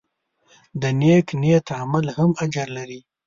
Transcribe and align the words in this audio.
د 0.81 0.83
نیک 0.99 1.27
نیت 1.41 1.67
عمل 1.81 2.05
هم 2.17 2.31
اجر 2.45 2.67
لري. 2.77 2.99